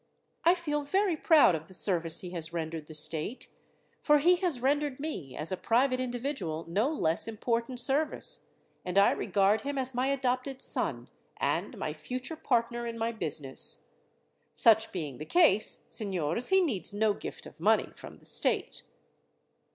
[0.43, 3.49] I feel very proud of the service he has rendered the state,
[4.01, 8.47] for he has rendered me as a private individual no less important service,
[8.83, 13.83] and I regard him as my adopted son, and my future partner in my business.
[14.55, 18.81] Such being the case, signors, he needs no gift of money from the state."